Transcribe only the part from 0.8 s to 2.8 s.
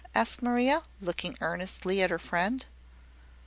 looking earnestly at her friend.